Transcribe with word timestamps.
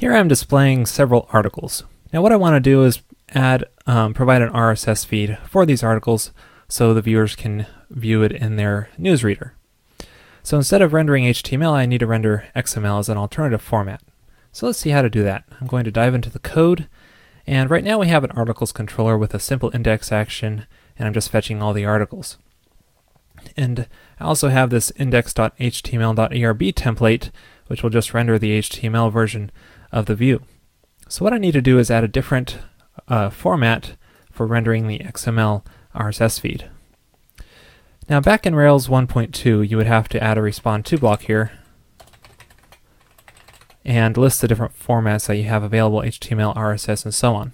here 0.00 0.14
I'm 0.14 0.28
displaying 0.28 0.86
several 0.86 1.28
articles. 1.30 1.84
Now 2.10 2.22
what 2.22 2.32
I 2.32 2.36
want 2.36 2.54
to 2.54 2.60
do 2.60 2.84
is 2.84 3.02
add, 3.34 3.66
um, 3.86 4.14
provide 4.14 4.40
an 4.40 4.48
RSS 4.48 5.04
feed 5.04 5.36
for 5.46 5.66
these 5.66 5.82
articles 5.82 6.32
so 6.68 6.94
the 6.94 7.02
viewers 7.02 7.36
can 7.36 7.66
view 7.90 8.22
it 8.22 8.32
in 8.32 8.56
their 8.56 8.88
newsreader. 8.98 9.50
So 10.42 10.56
instead 10.56 10.80
of 10.80 10.94
rendering 10.94 11.24
HTML, 11.24 11.72
I 11.72 11.84
need 11.84 11.98
to 11.98 12.06
render 12.06 12.46
XML 12.56 12.98
as 12.98 13.10
an 13.10 13.18
alternative 13.18 13.60
format. 13.60 14.00
So 14.52 14.64
let's 14.64 14.78
see 14.78 14.88
how 14.88 15.02
to 15.02 15.10
do 15.10 15.22
that. 15.22 15.44
I'm 15.60 15.66
going 15.66 15.84
to 15.84 15.90
dive 15.90 16.14
into 16.14 16.30
the 16.30 16.38
code, 16.38 16.88
and 17.46 17.68
right 17.68 17.84
now 17.84 17.98
we 17.98 18.08
have 18.08 18.24
an 18.24 18.30
articles 18.30 18.72
controller 18.72 19.18
with 19.18 19.34
a 19.34 19.38
simple 19.38 19.70
index 19.74 20.10
action, 20.10 20.66
and 20.98 21.06
I'm 21.06 21.14
just 21.14 21.28
fetching 21.28 21.60
all 21.60 21.74
the 21.74 21.84
articles. 21.84 22.38
And 23.54 23.86
I 24.18 24.24
also 24.24 24.48
have 24.48 24.70
this 24.70 24.92
index.html.erb 24.96 26.72
template, 26.72 27.30
which 27.66 27.82
will 27.82 27.90
just 27.90 28.14
render 28.14 28.38
the 28.38 28.58
HTML 28.60 29.12
version 29.12 29.50
of 29.92 30.06
the 30.06 30.14
view. 30.14 30.42
So 31.08 31.24
what 31.24 31.32
I 31.32 31.38
need 31.38 31.52
to 31.52 31.62
do 31.62 31.78
is 31.78 31.90
add 31.90 32.04
a 32.04 32.08
different 32.08 32.58
uh, 33.08 33.30
format 33.30 33.96
for 34.30 34.46
rendering 34.46 34.86
the 34.86 35.00
XML 35.00 35.64
RSS 35.94 36.40
feed. 36.40 36.70
Now 38.08 38.20
back 38.20 38.46
in 38.46 38.54
Rails 38.54 38.88
1.2, 38.88 39.68
you 39.68 39.76
would 39.76 39.86
have 39.86 40.08
to 40.10 40.22
add 40.22 40.38
a 40.38 40.42
respond 40.42 40.84
to 40.86 40.98
block 40.98 41.22
here 41.22 41.52
and 43.84 44.16
list 44.16 44.40
the 44.40 44.48
different 44.48 44.78
formats 44.78 45.26
that 45.26 45.36
you 45.36 45.44
have 45.44 45.62
available, 45.62 46.00
HTML, 46.00 46.54
RSS, 46.54 47.04
and 47.04 47.14
so 47.14 47.34
on. 47.34 47.52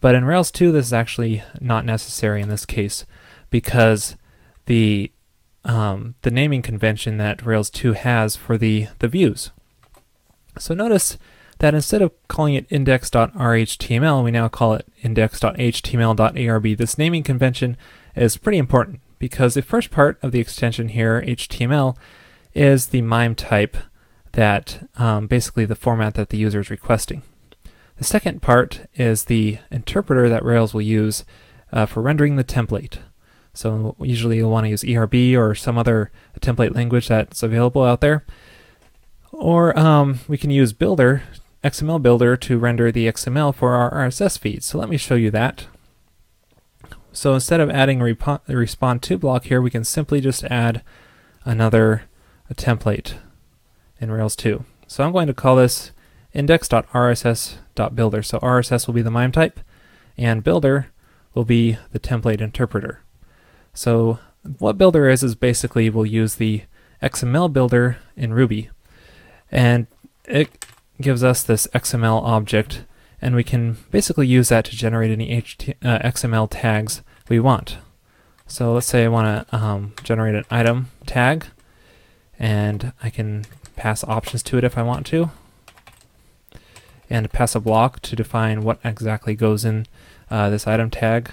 But 0.00 0.14
in 0.14 0.24
Rails 0.24 0.50
2, 0.50 0.72
this 0.72 0.86
is 0.86 0.92
actually 0.92 1.42
not 1.60 1.84
necessary 1.84 2.40
in 2.40 2.48
this 2.48 2.64
case 2.64 3.04
because 3.50 4.16
the 4.66 5.12
um, 5.64 6.14
the 6.22 6.30
naming 6.30 6.62
convention 6.62 7.18
that 7.18 7.44
Rails 7.44 7.68
2 7.68 7.92
has 7.92 8.34
for 8.34 8.56
the, 8.56 8.88
the 8.98 9.08
views. 9.08 9.50
So 10.58 10.74
notice 10.74 11.18
that 11.60 11.74
instead 11.74 12.02
of 12.02 12.12
calling 12.26 12.54
it 12.54 12.66
index.rhtml, 12.70 14.24
we 14.24 14.30
now 14.30 14.48
call 14.48 14.74
it 14.74 14.86
index.html.erb. 15.02 16.76
This 16.76 16.98
naming 16.98 17.22
convention 17.22 17.76
is 18.16 18.36
pretty 18.36 18.58
important 18.58 19.00
because 19.18 19.54
the 19.54 19.62
first 19.62 19.90
part 19.90 20.18
of 20.22 20.32
the 20.32 20.40
extension 20.40 20.88
here, 20.88 21.22
HTML, 21.22 21.96
is 22.54 22.88
the 22.88 23.02
MIME 23.02 23.34
type 23.34 23.76
that 24.32 24.88
um, 24.96 25.26
basically 25.26 25.66
the 25.66 25.74
format 25.74 26.14
that 26.14 26.30
the 26.30 26.38
user 26.38 26.60
is 26.60 26.70
requesting. 26.70 27.22
The 27.98 28.04
second 28.04 28.40
part 28.40 28.86
is 28.94 29.24
the 29.24 29.58
interpreter 29.70 30.30
that 30.30 30.44
Rails 30.44 30.72
will 30.72 30.80
use 30.80 31.24
uh, 31.72 31.84
for 31.84 32.00
rendering 32.00 32.36
the 32.36 32.44
template. 32.44 32.98
So 33.52 33.96
usually 34.00 34.38
you'll 34.38 34.50
want 34.50 34.64
to 34.64 34.70
use 34.70 34.84
ERB 34.84 35.36
or 35.36 35.54
some 35.54 35.76
other 35.76 36.10
template 36.40 36.74
language 36.74 37.08
that's 37.08 37.42
available 37.42 37.84
out 37.84 38.00
there. 38.00 38.24
Or 39.32 39.78
um, 39.78 40.20
we 40.28 40.38
can 40.38 40.50
use 40.50 40.72
Builder, 40.72 41.22
XML 41.62 42.00
Builder, 42.02 42.36
to 42.36 42.58
render 42.58 42.90
the 42.90 43.06
XML 43.06 43.54
for 43.54 43.74
our 43.74 43.90
RSS 43.92 44.38
feed. 44.38 44.62
So 44.62 44.78
let 44.78 44.88
me 44.88 44.96
show 44.96 45.14
you 45.14 45.30
that. 45.30 45.66
So 47.12 47.34
instead 47.34 47.60
of 47.60 47.68
adding 47.70 48.00
a, 48.00 48.16
respond 48.48 49.02
to 49.02 49.18
block 49.18 49.44
here, 49.44 49.60
we 49.60 49.70
can 49.70 49.84
simply 49.84 50.20
just 50.20 50.44
add 50.44 50.82
another 51.44 52.04
template 52.54 53.14
in 54.00 54.10
Rails 54.10 54.36
2. 54.36 54.64
So 54.86 55.04
I'm 55.04 55.12
going 55.12 55.26
to 55.26 55.34
call 55.34 55.56
this 55.56 55.92
index.rss.builder. 56.32 58.22
So 58.22 58.38
RSS 58.38 58.86
will 58.86 58.94
be 58.94 59.02
the 59.02 59.10
MIME 59.10 59.32
type, 59.32 59.60
and 60.16 60.44
builder 60.44 60.90
will 61.34 61.44
be 61.44 61.76
the 61.92 62.00
template 62.00 62.40
interpreter. 62.40 63.00
So 63.74 64.18
what 64.58 64.78
builder 64.78 65.08
is 65.08 65.22
is 65.22 65.34
basically 65.34 65.90
we'll 65.90 66.06
use 66.06 66.36
the 66.36 66.62
XML 67.02 67.52
builder 67.52 67.98
in 68.16 68.32
Ruby, 68.32 68.70
and 69.50 69.86
it 70.24 70.50
gives 71.00 71.24
us 71.24 71.42
this 71.42 71.66
XML 71.74 72.22
object, 72.22 72.84
and 73.20 73.34
we 73.34 73.44
can 73.44 73.76
basically 73.90 74.26
use 74.26 74.48
that 74.48 74.64
to 74.66 74.76
generate 74.76 75.10
any 75.10 75.40
HT, 75.40 75.74
uh, 75.82 75.98
XML 76.00 76.48
tags 76.50 77.02
we 77.28 77.40
want. 77.40 77.78
So 78.46 78.74
let's 78.74 78.86
say 78.86 79.04
I 79.04 79.08
want 79.08 79.48
to 79.48 79.56
um, 79.56 79.92
generate 80.02 80.34
an 80.34 80.44
item 80.50 80.90
tag, 81.06 81.46
and 82.38 82.92
I 83.02 83.10
can 83.10 83.44
pass 83.76 84.02
options 84.04 84.42
to 84.44 84.58
it 84.58 84.64
if 84.64 84.76
I 84.76 84.82
want 84.82 85.06
to, 85.06 85.30
and 87.08 87.30
pass 87.32 87.54
a 87.54 87.60
block 87.60 88.00
to 88.00 88.16
define 88.16 88.62
what 88.62 88.80
exactly 88.84 89.34
goes 89.34 89.64
in 89.64 89.86
uh, 90.30 90.50
this 90.50 90.66
item 90.66 90.90
tag. 90.90 91.30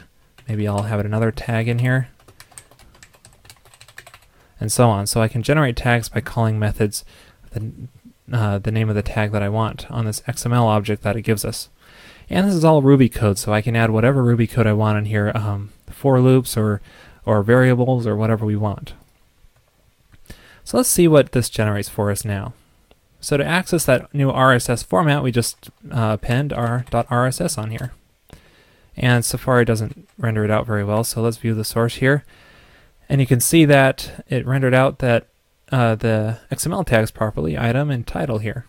Maybe 0.48 0.68
I'll 0.68 0.84
have 0.84 1.00
another 1.00 1.32
tag 1.32 1.68
in 1.68 1.80
here, 1.80 2.10
and 4.60 4.72
so 4.72 4.90
on. 4.90 5.08
So 5.08 5.22
I 5.22 5.28
can 5.28 5.42
generate 5.42 5.76
tags 5.76 6.10
by 6.10 6.22
calling 6.22 6.60
methods 6.60 7.04
uh, 8.32 8.60
the 8.60 8.72
name 8.72 8.90
of 8.90 8.96
the 8.96 9.02
tag 9.02 9.32
that 9.32 9.44
I 9.44 9.50
want 9.50 9.90
on 9.90 10.06
this 10.06 10.22
XML 10.22 10.64
object 10.64 11.04
that 11.04 11.16
it 11.16 11.22
gives 11.22 11.46
us. 11.46 11.70
And 12.30 12.48
this 12.48 12.56
is 12.56 12.66
all 12.66 12.82
Ruby 12.82 13.10
code, 13.10 13.38
so 13.38 13.54
I 13.54 13.62
can 13.62 13.76
add 13.76 13.90
whatever 13.90 14.24
Ruby 14.24 14.48
code 14.48 14.68
I 14.68 14.74
want 14.74 14.98
in 14.98 15.06
here, 15.06 15.32
um, 15.34 15.72
for 15.90 16.20
loops 16.20 16.58
or, 16.58 16.82
or 17.26 17.42
variables 17.42 18.06
or 18.06 18.16
whatever 18.16 18.46
we 18.46 18.56
want. 18.56 18.94
So 20.64 20.78
let's 20.78 20.90
see 20.90 21.08
what 21.08 21.32
this 21.32 21.50
generates 21.50 21.88
for 21.88 22.12
us 22.12 22.26
now. 22.26 22.54
So 23.22 23.38
to 23.38 23.46
access 23.46 23.86
that 23.86 24.14
new 24.14 24.32
RSS 24.32 24.86
format, 24.86 25.24
we 25.24 25.32
just 25.32 25.70
uh, 25.90 26.18
append 26.20 26.52
our 26.52 26.86
.rss 26.92 27.58
on 27.58 27.72
here. 27.72 27.94
And 28.98 29.24
Safari 29.24 29.64
doesn't 29.64 30.08
render 30.18 30.44
it 30.44 30.52
out 30.52 30.66
very 30.66 30.84
well, 30.84 31.04
so 31.04 31.22
let's 31.22 31.38
view 31.38 31.54
the 31.54 31.64
source 31.64 31.96
here. 31.96 32.26
And 33.08 33.22
you 33.22 33.28
can 33.28 33.40
see 33.40 33.64
that 33.66 34.26
it 34.28 34.46
rendered 34.46 34.74
out 34.74 35.00
that 35.00 35.28
uh, 35.72 35.96
the 35.96 36.40
XML 36.52 36.86
tags 36.86 37.12
properly, 37.12 37.58
item 37.58 37.90
and 37.90 38.06
title 38.06 38.40
here. 38.40 38.66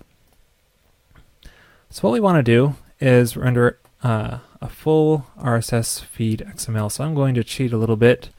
So 1.91 2.03
what 2.03 2.13
we 2.13 2.21
want 2.21 2.37
to 2.37 2.43
do 2.43 2.75
is 3.01 3.37
render 3.37 3.79
uh, 4.03 4.39
a 4.61 4.69
full 4.69 5.27
RSS 5.41 6.03
feed 6.05 6.45
XML. 6.47 6.91
So 6.91 7.05
I'm 7.05 7.15
going 7.15 7.35
to 7.35 7.45
cheat 7.45 7.73
a 7.73 7.79
little 7.79 7.97
bit 7.97 8.31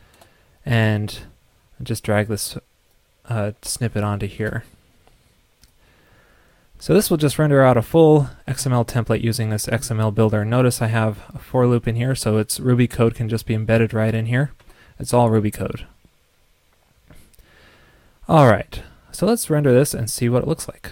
and 0.65 1.19
just 1.81 2.03
drag 2.03 2.27
this 2.27 2.57
uh, 3.27 3.53
snippet 3.61 4.03
onto 4.03 4.27
here. 4.27 4.63
So 6.81 6.93
this 6.93 7.09
will 7.09 7.17
just 7.17 7.37
render 7.37 7.61
out 7.61 7.75
a 7.75 7.81
full 7.81 8.29
XML 8.47 8.87
template 8.87 9.21
using 9.21 9.49
this 9.49 9.65
XML 9.65 10.15
builder. 10.15 10.45
Notice 10.45 10.81
I 10.81 10.87
have 10.87 11.19
a 11.33 11.39
for 11.39 11.67
loop 11.67 11.87
in 11.87 11.95
here, 11.95 12.15
so 12.15 12.37
its 12.37 12.59
Ruby 12.59 12.87
code 12.87 13.15
can 13.15 13.27
just 13.27 13.45
be 13.45 13.53
embedded 13.53 13.93
right 13.93 14.15
in 14.15 14.27
here. 14.27 14.51
It's 14.97 15.13
all 15.13 15.29
Ruby 15.29 15.51
code. 15.51 15.85
Alright, 18.29 18.83
so 19.11 19.25
let's 19.25 19.49
render 19.49 19.73
this 19.73 19.93
and 19.93 20.09
see 20.09 20.29
what 20.29 20.43
it 20.43 20.47
looks 20.47 20.67
like. 20.67 20.91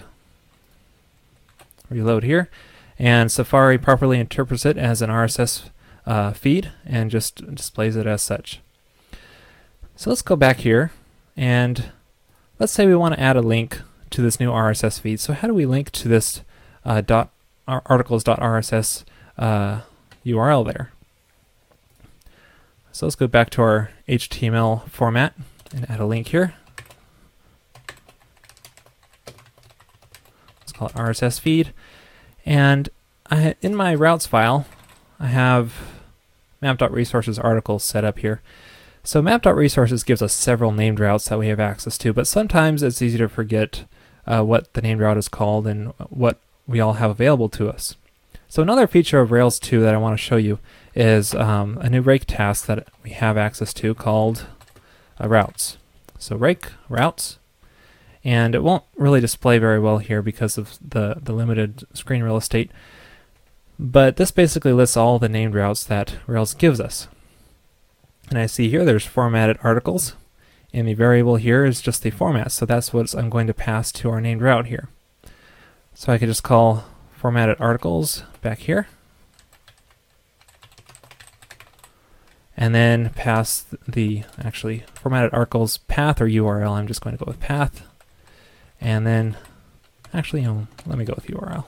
Reload 1.89 2.23
here, 2.23 2.49
and 2.97 3.31
Safari 3.31 3.77
properly 3.77 4.19
interprets 4.19 4.65
it 4.65 4.77
as 4.77 5.01
an 5.01 5.09
RSS 5.09 5.69
uh, 6.05 6.33
feed 6.33 6.71
and 6.85 7.11
just 7.11 7.53
displays 7.53 7.95
it 7.95 8.07
as 8.07 8.23
such. 8.23 8.59
So 9.95 10.09
let's 10.09 10.23
go 10.23 10.35
back 10.35 10.57
here 10.57 10.91
and 11.35 11.91
Let's 12.59 12.73
say 12.73 12.87
we 12.87 12.95
want 12.95 13.13
to 13.13 13.21
add 13.21 13.35
a 13.35 13.41
link 13.41 13.81
to 14.09 14.21
this 14.23 14.39
new 14.39 14.49
RSS 14.49 14.99
feed. 14.99 15.19
So 15.19 15.33
how 15.33 15.47
do 15.47 15.53
we 15.53 15.67
link 15.67 15.91
to 15.91 16.07
this 16.07 16.41
uh, 16.83 17.01
dot, 17.01 17.29
articles.rss 17.67 19.03
uh, 19.37 19.81
URL 20.25 20.65
there? 20.65 20.91
So 22.91 23.05
let's 23.05 23.15
go 23.15 23.27
back 23.27 23.51
to 23.51 23.61
our 23.61 23.91
HTML 24.09 24.89
format 24.89 25.35
and 25.71 25.87
add 25.87 25.99
a 25.99 26.07
link 26.07 26.29
here. 26.29 26.55
Call 30.77 30.89
it 30.89 30.95
RSS 30.95 31.39
feed. 31.39 31.73
And 32.45 32.89
I, 33.29 33.55
in 33.61 33.75
my 33.75 33.93
routes 33.93 34.25
file, 34.25 34.65
I 35.19 35.27
have 35.27 35.73
map.resources 36.61 37.37
articles 37.37 37.83
set 37.83 38.03
up 38.03 38.19
here. 38.19 38.41
So 39.03 39.21
map.resources 39.21 40.03
gives 40.03 40.21
us 40.21 40.33
several 40.33 40.71
named 40.71 40.99
routes 40.99 41.29
that 41.29 41.39
we 41.39 41.47
have 41.47 41.59
access 41.59 41.97
to, 41.99 42.13
but 42.13 42.27
sometimes 42.27 42.83
it's 42.83 43.01
easy 43.01 43.17
to 43.17 43.29
forget 43.29 43.85
uh, 44.25 44.43
what 44.43 44.73
the 44.73 44.81
named 44.81 44.99
route 44.99 45.17
is 45.17 45.29
called 45.29 45.65
and 45.65 45.93
what 46.09 46.39
we 46.67 46.79
all 46.79 46.93
have 46.93 47.11
available 47.11 47.49
to 47.49 47.69
us. 47.69 47.95
So 48.49 48.61
another 48.61 48.87
feature 48.87 49.19
of 49.19 49.31
Rails 49.31 49.59
2 49.59 49.81
that 49.81 49.93
I 49.93 49.97
want 49.97 50.17
to 50.17 50.23
show 50.23 50.37
you 50.37 50.59
is 50.95 51.33
um, 51.35 51.77
a 51.79 51.89
new 51.89 52.01
rake 52.01 52.25
task 52.25 52.65
that 52.65 52.87
we 53.03 53.11
have 53.11 53.37
access 53.37 53.73
to 53.75 53.93
called 53.93 54.45
uh, 55.21 55.27
routes. 55.27 55.77
So 56.17 56.35
rake 56.35 56.67
routes, 56.89 57.37
and 58.27 58.53
it 58.53 58.61
won't 58.61 58.83
really 58.97 59.21
display 59.21 59.57
very 59.57 59.79
well 59.79 59.99
here 59.99 60.21
because 60.21 60.57
of 60.57 60.77
the, 60.85 61.15
the 61.23 61.31
limited 61.31 61.85
screen 61.93 62.21
real 62.21 62.35
estate, 62.35 62.69
but 63.79 64.17
this 64.17 64.31
basically 64.31 64.73
lists 64.73 64.97
all 64.97 65.17
the 65.17 65.29
named 65.29 65.55
routes 65.55 65.85
that 65.85 66.17
Rails 66.27 66.53
gives 66.53 66.81
us. 66.81 67.07
And 68.29 68.37
I 68.37 68.45
see 68.45 68.69
here 68.69 68.83
there's 68.83 69.05
formatted 69.05 69.57
articles, 69.63 70.13
and 70.73 70.89
the 70.89 70.93
variable 70.93 71.37
here 71.37 71.63
is 71.63 71.79
just 71.79 72.03
the 72.03 72.09
format, 72.09 72.51
so 72.51 72.65
that's 72.65 72.91
what 72.91 73.15
I'm 73.15 73.29
going 73.29 73.47
to 73.47 73.53
pass 73.53 73.93
to 73.93 74.09
our 74.09 74.19
named 74.19 74.41
route 74.41 74.67
here. 74.67 74.89
So 75.93 76.11
I 76.11 76.17
could 76.17 76.27
just 76.27 76.43
call 76.43 76.83
formatted 77.13 77.55
articles 77.61 78.23
back 78.41 78.59
here, 78.59 78.89
and 82.57 82.75
then 82.75 83.11
pass 83.11 83.65
the 83.87 84.23
actually 84.37 84.83
formatted 84.95 85.33
articles 85.33 85.77
path 85.77 86.19
or 86.19 86.27
URL. 86.27 86.71
I'm 86.71 86.87
just 86.87 86.99
going 86.99 87.17
to 87.17 87.23
go 87.23 87.29
with 87.29 87.39
path, 87.39 87.83
and 88.79 89.05
then 89.05 89.37
actually, 90.13 90.45
um, 90.45 90.67
let 90.85 90.97
me 90.97 91.05
go 91.05 91.13
with 91.15 91.27
URL. 91.27 91.65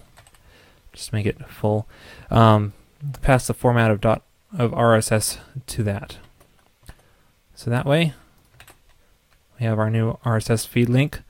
just 0.94 1.14
make 1.14 1.26
it 1.26 1.38
full. 1.50 1.88
Um, 2.30 2.74
pass 3.22 3.48
the 3.48 3.54
format 3.54 3.92
of 3.92 4.02
dot 4.02 4.24
of 4.58 4.72
RSS 4.72 5.38
to 5.68 5.84
that. 5.84 6.18
So 7.54 7.70
that 7.70 7.86
way, 7.86 8.14
we 9.60 9.66
have 9.66 9.80
our 9.80 9.90
new 9.90 10.14
RSS 10.26 10.66
feed 10.68 10.90
link, 10.90 11.22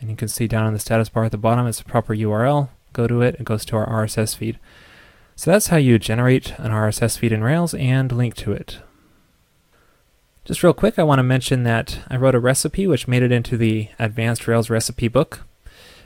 and 0.00 0.10
you 0.10 0.16
can 0.16 0.28
see 0.28 0.46
down 0.46 0.66
in 0.66 0.72
the 0.72 0.78
status 0.78 1.08
bar 1.08 1.24
at 1.24 1.30
the 1.30 1.38
bottom, 1.38 1.66
it's 1.66 1.80
a 1.80 1.84
proper 1.84 2.14
URL. 2.14 2.70
Go 2.92 3.06
to 3.06 3.20
it, 3.22 3.36
it 3.38 3.44
goes 3.44 3.64
to 3.66 3.76
our 3.76 3.86
RSS 3.86 4.36
feed. 4.36 4.58
So 5.36 5.50
that's 5.50 5.66
how 5.66 5.76
you 5.76 5.98
generate 5.98 6.58
an 6.58 6.70
RSS 6.70 7.18
feed 7.18 7.32
in 7.32 7.42
Rails 7.42 7.74
and 7.74 8.10
link 8.12 8.34
to 8.36 8.52
it. 8.52 8.78
Just 10.44 10.62
real 10.62 10.74
quick, 10.74 10.98
I 10.98 11.04
want 11.04 11.20
to 11.20 11.22
mention 11.22 11.62
that 11.62 12.00
I 12.10 12.16
wrote 12.16 12.34
a 12.34 12.38
recipe 12.38 12.86
which 12.86 13.08
made 13.08 13.22
it 13.22 13.32
into 13.32 13.56
the 13.56 13.88
Advanced 13.98 14.46
Rails 14.46 14.68
recipe 14.68 15.08
book. 15.08 15.40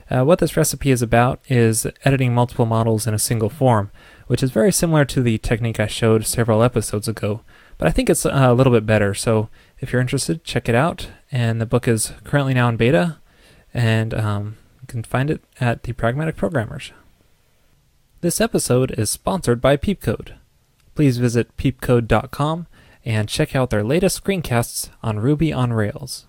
Uh, 0.09 0.23
what 0.23 0.39
this 0.39 0.55
recipe 0.55 0.91
is 0.91 1.01
about 1.01 1.41
is 1.49 1.85
editing 2.05 2.33
multiple 2.33 2.65
models 2.65 3.05
in 3.05 3.13
a 3.13 3.19
single 3.19 3.49
form, 3.49 3.91
which 4.27 4.41
is 4.41 4.51
very 4.51 4.71
similar 4.71 5.03
to 5.03 5.21
the 5.21 5.39
technique 5.39 5.77
I 5.77 5.87
showed 5.87 6.25
several 6.25 6.63
episodes 6.63 7.09
ago, 7.09 7.41
but 7.77 7.89
I 7.89 7.91
think 7.91 8.09
it's 8.09 8.25
uh, 8.25 8.31
a 8.33 8.53
little 8.53 8.71
bit 8.71 8.85
better. 8.85 9.13
So 9.13 9.49
if 9.81 9.91
you're 9.91 10.01
interested, 10.01 10.45
check 10.45 10.69
it 10.69 10.75
out. 10.75 11.09
And 11.33 11.59
the 11.59 11.65
book 11.65 11.85
is 11.85 12.13
currently 12.23 12.53
now 12.53 12.69
in 12.69 12.77
beta, 12.77 13.17
and 13.73 14.13
um, 14.13 14.57
you 14.81 14.87
can 14.87 15.03
find 15.03 15.29
it 15.29 15.43
at 15.59 15.83
the 15.83 15.91
Pragmatic 15.91 16.37
Programmers. 16.37 16.93
This 18.21 18.39
episode 18.39 18.91
is 18.91 19.09
sponsored 19.09 19.59
by 19.59 19.75
Peepcode. 19.75 20.35
Please 20.95 21.17
visit 21.17 21.55
peepcode.com 21.57 22.67
and 23.09 23.27
check 23.27 23.55
out 23.55 23.71
their 23.71 23.83
latest 23.83 24.23
screencasts 24.23 24.91
on 25.01 25.19
Ruby 25.19 25.51
on 25.51 25.73
Rails. 25.73 26.27